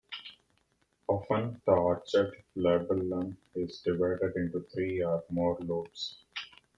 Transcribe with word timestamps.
Often, 1.07 1.61
the 1.63 1.73
orchid 1.73 2.31
labellum 2.57 3.37
is 3.53 3.81
divided 3.85 4.33
into 4.35 4.61
three 4.73 5.03
or 5.03 5.23
more 5.29 5.59
lobes. 5.59 6.23